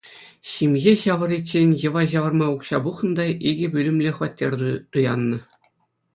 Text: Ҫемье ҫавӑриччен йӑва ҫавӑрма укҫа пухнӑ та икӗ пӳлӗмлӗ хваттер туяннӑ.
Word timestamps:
Ҫемье 0.51 0.93
ҫавӑриччен 1.01 1.69
йӑва 1.81 2.03
ҫавӑрма 2.13 2.45
укҫа 2.55 2.77
пухнӑ 2.87 3.11
та 3.21 3.25
икӗ 3.51 3.67
пӳлӗмлӗ 3.77 4.11
хваттер 4.19 4.51
туяннӑ. 4.91 5.39